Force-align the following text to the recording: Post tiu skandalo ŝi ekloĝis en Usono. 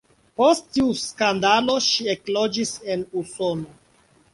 Post 0.39 0.69
tiu 0.77 0.87
skandalo 1.01 1.77
ŝi 1.91 2.11
ekloĝis 2.17 2.77
en 2.95 3.09
Usono. 3.23 3.83